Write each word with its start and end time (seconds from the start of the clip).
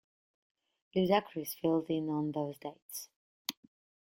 Ludacris 0.95 1.53
filled 1.53 1.91
in 1.91 2.09
on 2.09 2.31
those 2.31 2.57
dates. 2.57 3.09